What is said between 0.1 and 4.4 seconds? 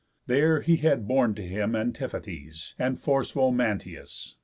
There had he born to him Antiphates, And forceful Mantius.